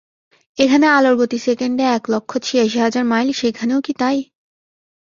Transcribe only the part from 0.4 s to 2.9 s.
এখানে আলোর গতি সেকেন্ডে এক লক্ষ ছিয়াশি